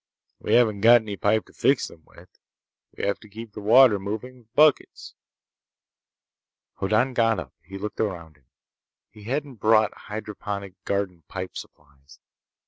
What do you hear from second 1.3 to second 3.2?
to fix them with. We have